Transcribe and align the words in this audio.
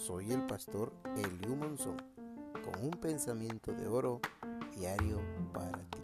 Soy 0.00 0.32
el 0.32 0.46
pastor 0.46 0.94
Eliu 1.14 1.54
Monzón 1.54 1.98
con 2.64 2.82
un 2.82 2.92
pensamiento 2.92 3.70
de 3.74 3.86
oro 3.86 4.18
diario 4.74 5.20
para 5.52 5.76
ti. 5.76 5.98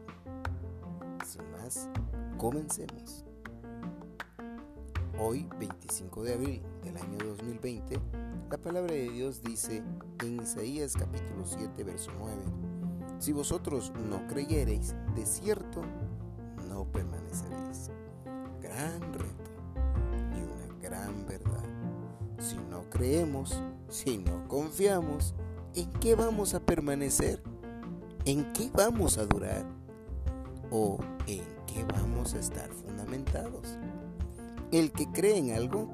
Sin 1.25 1.51
más, 1.53 1.89
comencemos. 2.37 3.25
Hoy, 5.19 5.49
25 5.59 6.25
de 6.25 6.35
abril 6.35 6.63
del 6.85 6.99
año 6.99 7.17
2020, 7.25 7.99
la 8.51 8.59
palabra 8.59 8.93
de 8.93 9.09
Dios 9.09 9.43
dice 9.43 9.83
en 10.23 10.43
Isaías 10.43 10.93
capítulo 10.93 11.47
7, 11.47 11.83
verso 11.83 12.11
9, 12.19 12.37
Si 13.19 13.33
vosotros 13.33 13.95
no 14.11 14.27
creyereis, 14.27 14.95
de 15.15 15.25
cierto 15.25 15.81
no 16.69 16.85
permaneceréis. 16.93 17.91
Gran 18.61 19.01
reto 19.15 19.51
y 20.37 20.43
una 20.43 20.81
gran 20.83 21.27
verdad. 21.27 21.65
Si 22.39 22.57
no 22.71 22.83
creemos, 22.91 23.59
si 23.89 24.19
no 24.19 24.47
confiamos, 24.49 25.35
¿en 25.75 25.91
qué 25.95 26.15
vamos 26.15 26.55
a 26.55 26.61
permanecer? 26.61 27.43
¿En 28.25 28.53
qué 28.53 28.71
vamos 28.75 29.19
a 29.19 29.27
durar? 29.27 29.65
¿O 30.71 30.99
en 31.27 31.45
qué 31.67 31.85
vamos 31.85 32.35
a 32.35 32.41
estar 32.41 32.69
fundamentados? 32.71 33.79
El 34.73 34.91
que 34.91 35.11
cree 35.13 35.39
en 35.39 35.53
algo, 35.53 35.89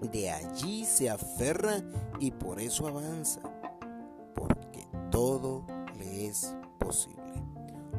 de 0.00 0.30
allí 0.30 0.84
se 0.84 1.10
aferra 1.10 1.82
y 2.20 2.30
por 2.30 2.60
eso 2.60 2.86
avanza, 2.86 3.40
porque 4.34 4.86
todo 5.10 5.64
le 5.98 6.26
es 6.26 6.56
posible. 6.78 7.18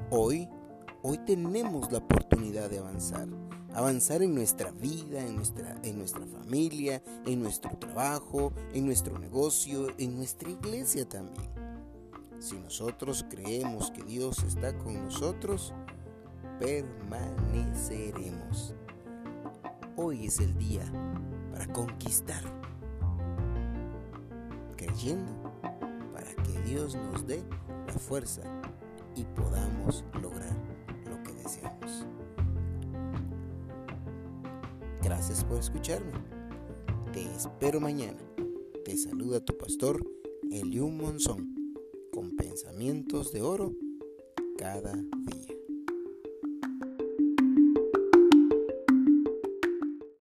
Hoy, 0.10 0.50
hoy 1.04 1.18
tenemos 1.20 1.92
la 1.92 2.00
oportunidad 2.00 2.70
de 2.70 2.80
avanzar, 2.80 3.28
avanzar 3.74 4.22
en 4.24 4.36
nuestra 4.36 4.72
vida, 4.72 5.26
en 5.26 5.36
nuestra, 5.36 5.76
en 5.84 5.98
nuestra 5.98 6.26
familia, 6.26 7.04
en 7.26 7.42
nuestro 7.42 7.78
trabajo, 7.78 8.54
en 8.74 8.86
nuestro 8.86 9.20
negocio, 9.20 9.88
en 9.98 10.16
nuestra 10.18 10.50
iglesia 10.50 11.08
también. 11.08 11.50
Si 12.40 12.58
nosotros 12.58 13.26
creemos 13.30 13.92
que 13.92 14.04
Dios 14.04 14.44
está 14.44 14.78
con 14.78 15.06
nosotros, 15.06 15.74
permaneceremos. 16.60 18.74
Hoy 19.96 20.28
es 20.28 20.40
el 20.40 20.56
día 20.58 20.84
para 21.52 21.66
conquistar, 21.68 22.44
creyendo 24.78 25.32
para 26.14 26.34
que 26.44 26.62
Dios 26.62 26.96
nos 26.96 27.28
dé 27.28 27.44
la 27.88 27.94
fuerza 27.94 28.42
y 29.16 29.24
podamos 29.26 30.06
lograr 30.22 30.56
Gracias 35.10 35.44
por 35.44 35.58
escucharme. 35.58 36.12
Te 37.12 37.24
espero 37.36 37.80
mañana. 37.80 38.20
Te 38.86 38.96
saluda 38.96 39.44
tu 39.44 39.58
pastor 39.58 40.06
Eliú 40.52 40.88
Monzón 40.90 41.74
con 42.14 42.36
pensamientos 42.36 43.34
de 43.34 43.42
oro 43.42 43.74
cada 44.56 44.94
día. 44.94 45.39